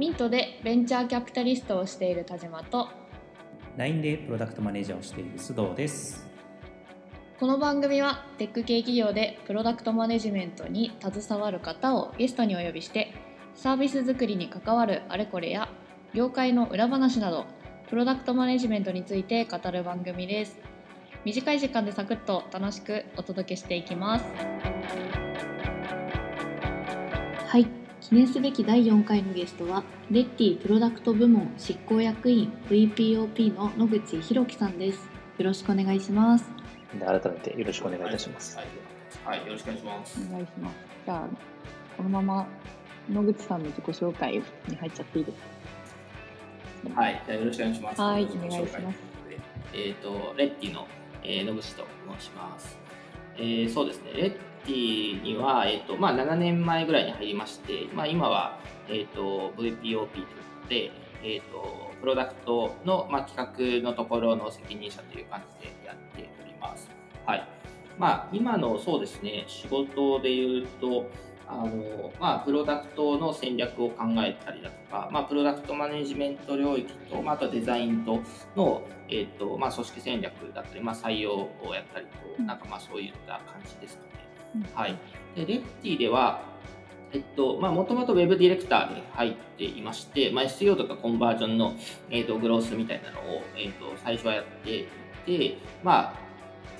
[0.00, 2.88] ミントでベンチャーキャピタリストをしている田島と
[3.76, 6.26] LINE でプロダクトマネージャーをしている須藤です。
[7.38, 13.12] この番組はテック系企業でプロダクトマネジメントに携わる方をゲストにお呼びして
[13.54, 15.68] サービス作りに関わるあれこれや
[16.14, 17.44] 業界の裏話など
[17.90, 20.58] プロダクトマネジメントについて語る番組です
[21.26, 24.24] 短い時間でサクッと楽しくお届けしていきます
[28.10, 36.44] 記念すべき第4回のゲストはレッティプロダクト部門執行役員 VPOP の野口博樹さんですよろしくお願いします
[36.98, 38.56] で改めてよろしくお願いいたします。
[38.56, 40.20] はい、はいよろしくお願いします。
[40.28, 40.76] お願いします。
[41.06, 41.28] じゃあ、
[41.96, 42.46] このまま
[43.08, 45.38] 野口さんの自己紹介に入っちゃっていいです
[46.92, 47.00] か？
[47.00, 48.00] はい、じゃあよろしくお願いします。
[48.00, 48.98] はいお願いします
[49.72, 50.88] えっ、と、レッティの、
[51.22, 51.86] えー野口と
[52.18, 52.76] 申します。
[53.36, 54.30] えーそうですね、レッ
[54.64, 60.06] ティには、えっ、と、まあ、7年前ぐらいに入りまして、まあ、今は、えっ、と、VPOP というこ
[60.62, 60.90] とで、
[61.22, 66.90] えっ、と、プロダクトの、まあ、企画のところの責任者という感じでやっております。
[67.26, 67.48] はい。
[67.98, 71.06] まあ、今のそうですね、仕事で言うと、
[71.52, 78.20] あのまあ、プロダクトの戦略を考えたりだとか、まあ、プロダクトマネジメント領域と、まあ、あとはデザインと
[78.54, 82.46] の、えっとまあ、組織戦略だったり、まあ、採用をやったりと、うん。
[82.46, 84.10] なんかまあそういった感じですかね。
[84.54, 84.62] うん。
[84.74, 84.96] はい、
[85.34, 86.42] でレッティでは、
[87.12, 91.74] えっとまあ、もともと Web ディレクターで入っていまして、まあ、SEO とかコンバージョンの、
[92.10, 94.86] えっとグロースみたいなのを、えっと最初はやってい
[95.26, 96.29] て、まあ、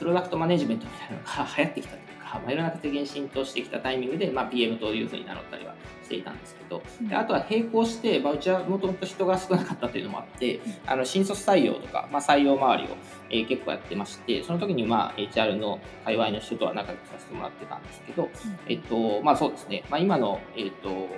[0.00, 12.96] プロダクトマネジメントみたいなのが流行ってきたというか、まあ、いろんな形で浸透してきたタイミングで、まあ、PM というふうに名乗ったりはしていたんですけど、であとは並行して、まあ、うちはもともと人が少なかったというのもあって、あの新卒採用とか、まあ、採用周りを、
[13.28, 18.28] えー結構やってまして、その時にまあ HR の界隈の人とは仲良くさせてもらってたんですけど、
[18.68, 21.08] えっと、まあそうですね、まあ、今の、えっと、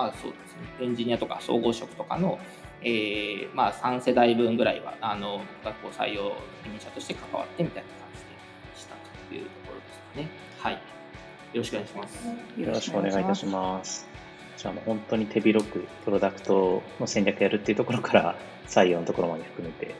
[0.00, 2.38] まあそうですね、エンジニアとか総合職とかの、
[2.80, 6.32] えーまあ3世代分ぐらいは、あの、学校採用
[6.62, 8.20] 責任者として関わってみたいな感じ
[8.74, 8.94] でした
[9.28, 10.28] というところですかね。
[10.58, 10.72] はい。
[10.72, 10.78] よ
[11.54, 12.26] ろしくお願いします。
[12.58, 14.08] よろしくお願いいたします。
[14.56, 18.36] じゃあもう本当に手広くプロダクトの戦略やるっていうところから
[18.68, 19.94] 採用のところまで含めて、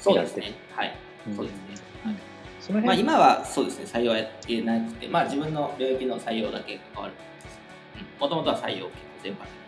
[0.00, 0.54] そうですね。
[0.74, 0.96] はい。
[1.28, 1.62] うんそうですね。
[2.04, 2.14] はい
[2.60, 7.14] その辺、まあ今はそうですね、採用はやってなくて、まあ自分の領域の採用だけ関わる。
[8.18, 8.90] もともとは採用
[9.22, 9.60] 結構全般的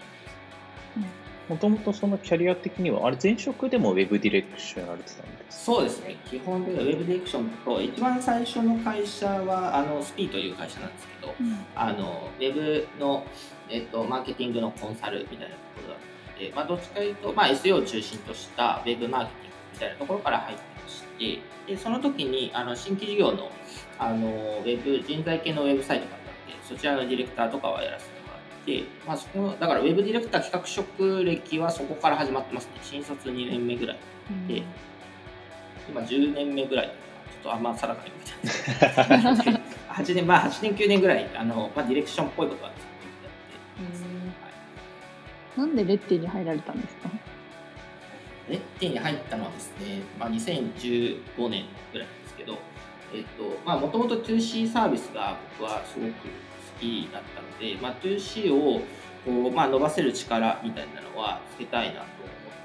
[1.49, 11.35] もともとそのキャリア的には、あれ前職でもウェブディレクションやられてたんですそうですね、基本でウェブディレクションと、一番最初の会社はあのスピーという会社なんですけど、
[11.75, 13.27] あのウェブの、
[13.69, 23.51] えっと、マーケティングのコンサルみたいなところだったので、まあ、どっちかというと、まあ、SEO を中心としたウェブマーケティングみたいなところから入ってまして、でその時にあの新規事業の
[23.99, 28.12] あのウェブ人材系のウェブサイトがあったので、そちらのディレクターとかはやらせて
[28.63, 33.99] もらって、まあ、そこだからウェブディレクター企画職歴はそこから始まってますね、新卒2年目ぐらい。
[34.49, 34.63] で
[35.89, 36.87] 今10年目ぐらい。
[36.87, 39.59] ちょっとあんま定かに見てないですけど
[39.89, 44.09] 8年、まあ8年、9年ぐらい、あの、まあディレクションっぽいことはずっとやってます、は
[45.57, 45.61] い。
[45.61, 47.11] なんでレッティに入られたんですか？
[48.49, 52.59] レッティに入ったのはですね、まあ、2015年ぐらいなんですけど、
[53.13, 56.19] えっと、まあ、もともと 2C サービスが僕はすごく好
[57.13, 58.81] だったので、まあ、2C を
[59.25, 62.07] こう、まあ、伸ばせる力みたいなのはつけたいなと思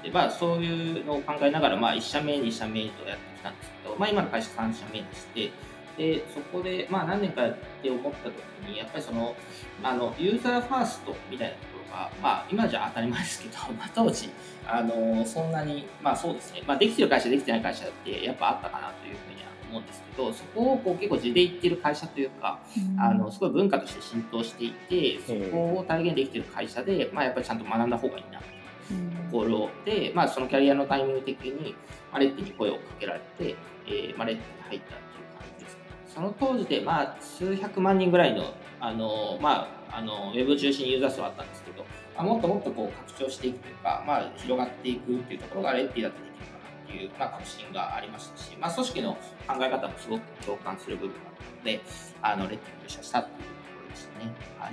[0.00, 5.52] って、まあ、そういうのを考えながら、まあ、1社目、2社目とやってきたんですけど、まあ、今の会社3社目でして、
[5.98, 8.34] でそこで、まあ、何年かやって思った時
[8.70, 9.34] にやっぱりその
[9.82, 14.30] あのユーザーファーストみたいなところが、まあ、今じゃ当たり前ですけど、 まあ、当時
[14.64, 22.58] あのそんなにまあそうですね、まあ、できてる会社できてない会社ってやっぱあったかなというふうには思うんですけどそこをこう結構地でいってる会社というか
[22.98, 31.74] あのすごい文化として浸透していてそこを体現できてる会社で、まあ、やっぱりちゃんと学んだ方がいいなというところで、まあ、そのキャリアのタイミング的に、
[32.10, 33.56] まあ、レッティに声をかけられて、
[33.86, 35.80] えーまあ、レッティに入ったっていう感じですね。
[36.06, 41.84] その当時で、まあ、数百万人ぐらいのあの、まあ、あのウェブ中心ユーザー数はあったんですけど、
[42.16, 46.46] まあ、もっともっとこう拡張していくというか、まあ、広がっていくっていうところがレッティだってできる
[46.88, 49.12] ていう、まあ、確信がありましたし、まあ、組織の
[49.46, 51.80] 考え方もすごく共感する部分があったので、
[52.22, 54.32] あのレッティに入社したっていうところでしたね。
[54.58, 54.72] はい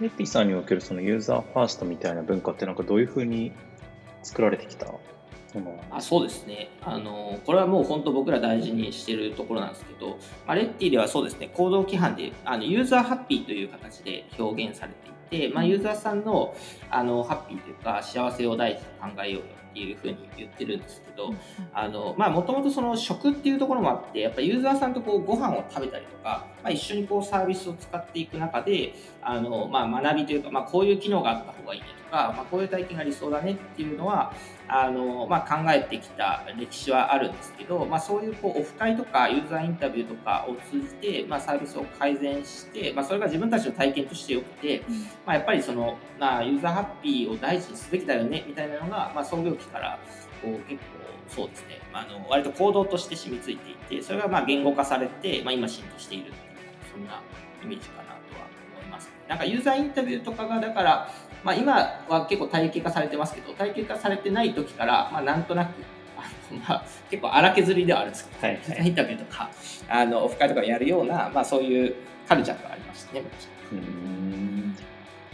[0.00, 3.52] レッティさんにおけるそのユーザーファーストみたいな文化ってなんかどういうふうに
[4.22, 4.86] 作られてきた
[5.90, 6.70] あそうですね。
[6.82, 14.92] あの、これはもう本当僕ら大事にしてるところなんですけど、まあ、レッティではそうですね、行動規範であのユーザーハッピーという形で表現され
[15.30, 16.54] ていて、まあ、ユーザーさんの
[16.90, 18.82] あのハッピーというか幸せを第一に
[19.14, 21.32] 考えようよっていうふうに言ってるんですけど、
[21.72, 34.32] あのまあもともとその食っていうところもあってやっぱりユーザーさんとこうご飯を食べたりとかまあ、一緒にこうサービスを使っていく中であの、まあ、学びというか、まあ、こういう機能があった方がいいねとか、まあ、こういう体験が理想だねっていうのは
[34.68, 44.82] あの、まあ、考えてきた歴史はあるんですけど、まあ、そういうこうオフ会とかユーザーインタビューとかを通じて、まあ、サービスを改善して、まあ、それが自分たちの体験としてよくて、
[45.26, 49.98] まあ、やっぱりその、まあ、ユーザーハッピーを大事にすべきだよねみたいなのが、まあ、創業期から
[50.42, 56.34] こう結構そうですね、まあ、あの割と行動として染みついていてそれがまあ言語化されて、まあ、今浸透しているっていう
[56.92, 57.22] そんな
[57.62, 59.10] イメージかなとは思います。
[59.28, 61.10] なんかユーザーインタビューとかがだから
[61.44, 61.74] まあ、今
[62.08, 65.70] は結構体系化されてますけど体系化されてない時から、まあ、なんとなく
[66.66, 69.48] まあ、結構荒削りではあるんですけど、はいはい、インタビューとか
[69.88, 71.94] あのオフ会とかやるような、まあ、そういう
[72.28, 73.22] カルチャーがありましたね
[73.72, 74.76] うん。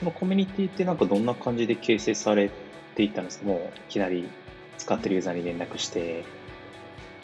[0.00, 2.50] このコミュニティってなんかどんな感じで形成され
[2.94, 3.46] ていったんですか？
[3.46, 4.28] もういきなり
[4.76, 6.22] 使ってるユーザーに連絡して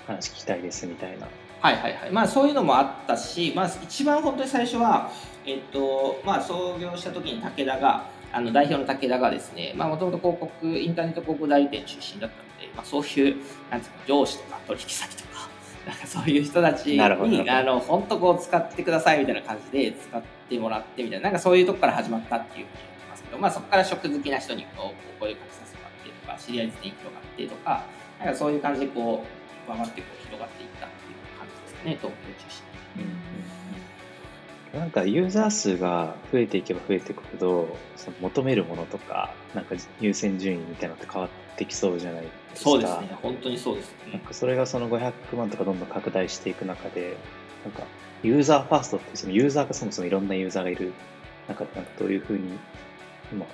[0.07, 1.29] 話聞きたいですみたいな。
[1.61, 2.11] はいはいはい。
[2.11, 5.11] まあそういうのもあったし、まあ、一番本当に最初は
[5.45, 13.37] えっとまあ創業した時に武田があの代表の武田がですね、もともと広告、インターネット広告代理店出身だったので、まあ、そういう、
[13.71, 15.49] なんですか、上司とか取引先とか、
[15.87, 27.85] なんかそういう人たちに、あの、本当こう使ってくださいみたいな感じで使ってもらってみたいな、なんかそういうとこから始まったっていうふうに言ってますけど、まあそこから食好きな人にこう、こういう感じさせてもらってとか、知り合いですね、広がってとか、
[28.19, 32.72] なんかそういう感じでこう、ババってこう広がっていったっていう感じですかね、東京中心
[34.73, 42.71] なんかユーザー数が増えていけば増えていくほどその求めるものとかなんか優先順位みたいなのって変わってきそうじゃないですか。
[42.71, 43.19] そうですね。
[43.23, 44.13] 本当にそうですね。
[44.13, 47.17] なんかそれがその500万とかどんどん拡大していく中で
[47.65, 47.83] なんか
[48.23, 50.93] ユーザーファーストってそのユーザーがそもそもいろんなユーザーがいる
[51.49, 52.59] 中でなんかどういうふうに
[53.31, 53.45] 今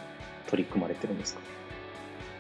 [0.47, 1.41] 取り組まれてるんですか？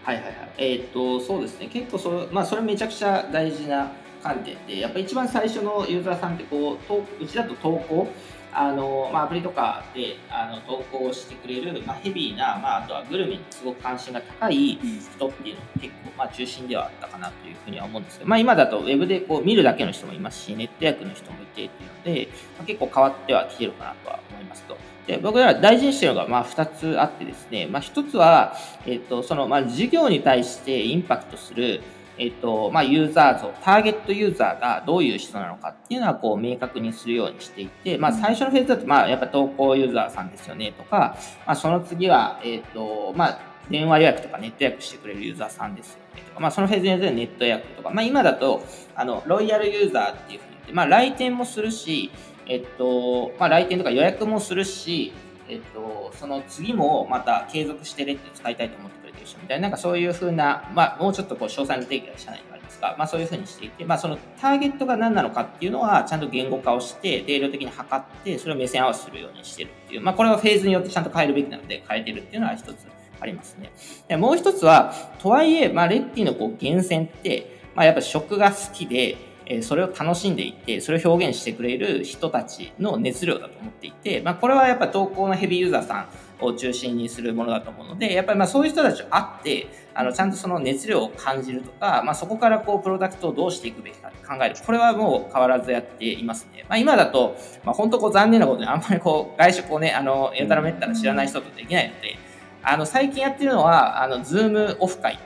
[0.05, 0.35] はいはいはい。
[0.59, 1.67] えっ、とそうですね。
[1.67, 3.91] 結構それ,、まあ、それめちゃくちゃ大事な
[4.23, 8.09] 観点でやっぱり一番最初のユーザーさんってこううちだと投稿
[8.53, 21.69] あの、まあ、アプリとかであの投稿してくれる、まあ、ヘビーな、まあ、あとはグルメにすごく関心が高い人っていうのが結構、まあ、中心ではあったかなというふうには思うんですけど、まあ、今だとウェブでこう見るだけの人もいますしネット訳の人もいてっていう
[21.99, 24.77] ので、まあ、結構変わってはきてるかなとは思いますと。
[25.07, 28.55] で僕ら大事にしてるのがまあ2つあってですね、まあ、1つは、
[28.85, 31.81] えっとそのまあ事業に対してインパクトする
[32.19, 41.17] えっと、まあ、ユーザー像、ターゲットユーザーがどういう人なのかっていうのは、こう、明確にするようにしていて、まあ、最初のフェーズだと、まあ、やっぱ投稿ユーザーさんですよね、とか、
[41.47, 43.39] まあ、その次は、えっと、まあ、
[43.71, 48.63] 電話予約とかネット予約してくれるユーザーさんですよね、とか、まあ、そのフェーズによってネット予約とか、まあ、今だと、
[48.95, 52.11] あの、ロイヤルユーザーっていうふうに言って、まあ、来店もするし、
[52.47, 55.13] えっと、まあ、来店とか予約もするし、
[55.49, 58.98] えっと、その次もまた継続してねって使いたいと思って
[59.41, 72.87] みたいな、なんかそういうふうな、まあ、もうちょっとこう詳細の定義は社内にありますが、まあ、そういうふうにしていて、まあ、そのターゲットが何なのかっていうのは、ちゃんと言語化をして、定量的に測って、それを目線合わせするようにしてるっていう、まあ、これはフェーズによってちゃんと変えるべきなので、変えてるっていうのは一つ
[73.21, 73.73] ありますね。
[74.09, 79.17] でもう一つは、とはいえ、まあ、レッティのこう源泉って、まあ、やっぱ食が好きで、
[79.51, 86.09] えそれを楽しんでいて、それを表現してくれる人たちの熱量だと思っていて、まあ、これはやっぱ投稿のヘビーユーザーさん
[86.41, 94.57] を中心にするものだと思うので、やっぱりまあそういう人たちと会って、あの、ちゃんとその熱量を感じるとか、まあそこからこう、プロダクトをどうしていくべきか考える。
[94.65, 96.65] これはもう変わらずやっていますね。
[96.69, 102.17] まあ今だと、まあ本当こう残念なことにあんまりこう、外食をね、あの、やたらめったら知らない人とできないので、
[102.63, 105.23] あの、最近やってるのは、あの、 Zoomオフ会って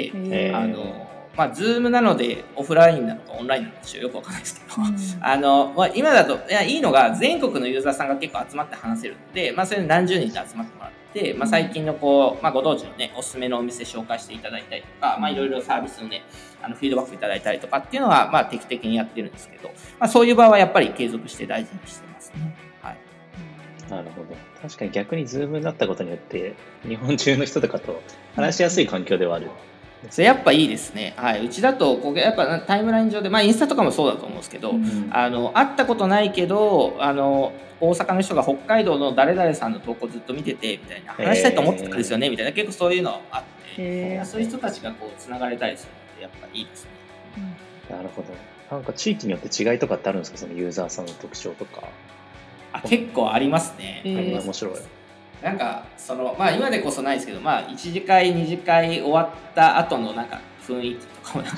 [0.00, 1.07] やつで、あの、
[1.38, 16.24] まあ、 Zoomなのでオフラインなのかオンラインなのかよくわかんないですけど、うん、 あの、まあ、今だと、いや、いいのが全国のユーザーさんが結構集まって話せるので、まあ、それ何十人で集まってもらって、まあ、最近のこう、まあ、ご当地のね、おすすめのお店紹介していただいたりとか、まあ、いろいろサービスのね、
[16.60, 19.68] あの、フィードバックいただいたりとかっていうのは、まあ、定期的にやってるんですけど、
[20.00, 22.56] まあ、そういう場合はやっぱり継続して大事にしてますね。
[22.82, 22.96] はい。
[23.88, 24.36] なるほど。
[24.60, 28.02] 確かに逆に Zoomになったことによって、日本中の人とかと
[28.34, 29.50] 話しやすい環境ではある。
[30.10, 31.14] それやっぱいいですね。
[31.16, 31.44] はい。
[31.44, 43.42] うちだと、こうやっぱタイムライン上で、まあインスタとかもそうだと思うんですけど、うん、あの、会ったことないけど、あの、大阪の人が北海道の誰々さんの投稿ずっと見てて、みたいな、話したいと思ってたんですよね、みたいな、結構そういうのあっ
[43.76, 46.90] て、そういう人たちがこう、つながれたりするので、やっぱいいですね。
[47.90, 48.28] うん、なるほど。
[48.70, 50.38] なんか地域によって違いとかってあるんですか？
[50.38, 51.84] そのユーザーさんの特徴とか。
[52.70, 54.02] あ結構ありますね。
[54.04, 54.74] 面白い。
[55.42, 61.50] なんかそのまあ今でこそないですけどまあ1次会2次会終わった後のなんか雰囲気とかもな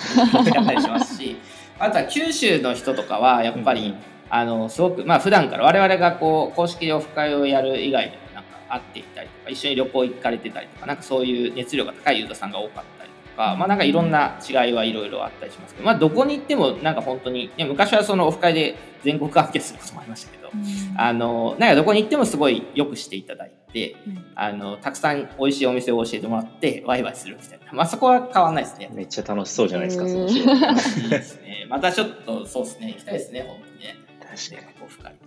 [0.42, 1.36] んかったりしますし
[1.78, 3.96] あとは九州の人とかはやっぱり、うん、
[4.28, 12.99] あのすごくまあ普段から我々がこう公式でオフ会をやる以外でもなんか会っていたりとか一緒に旅行行かれてたりとかなんかそういう熱量が高いユーザーさんが多かった
[13.30, 20.50] か、まあなんかいろんな違いはいろいろあったりしますけど、まあどこに行ってもなんか本当に、いや昔はそのオフ会で全国関係することもありましたけど、
[20.96, 23.96] あの、なんかどこに行ってもすごいよくしていただいて、
[24.34, 27.72] あの、たくさん美味しいお店を教えてもらって、ワイワイするみたいな。
[27.72, 28.90] まあそこは変わんないですね。
[28.92, 30.34] めっちゃ楽しそうじゃないですか、うんそのい
[31.10, 31.66] ですね。
[31.68, 33.96] またちょっとそうですね、行きたいですね、本当にね。
[34.20, 34.84] 確かに。
[34.84, 35.12] オフ会。
[35.12, 35.18] ま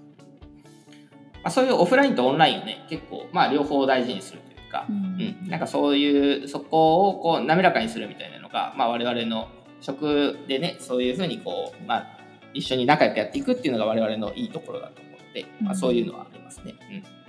[1.46, 9.50] あそういうオフラインとオンラインをね、結構、まあ両方大事にするというか、うん、なんかそういうそこをこう滑らかにするみたいなのが、まあ、我々の
[9.82, 12.08] 職でねそういうふうにこう、まあ、
[12.54, 16.76] 一緒に仲良くやっていくっていうのが我々のいいところだと思うので、まあ、そういうのはありますね。
[16.92, 17.24] うん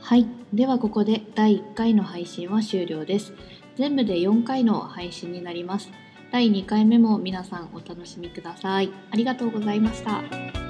[0.00, 3.34] はい、ではここで第1回の配信は終了です。
[3.76, 5.90] 全部で4回の配信になります。
[6.32, 8.90] 第2回目も皆さんお楽しみください。
[9.10, 10.67] ありがとうございました。